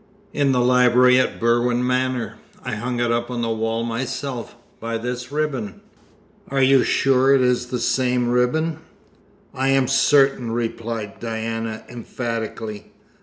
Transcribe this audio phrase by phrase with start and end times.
[0.33, 2.37] "In the library at Berwin Manor.
[2.65, 5.79] I hung it up on the wall myself, by this ribbon."
[6.49, 8.79] "Are you sure it is the same ribbon?"
[9.53, 12.91] "I am certain," replied Diana emphatically.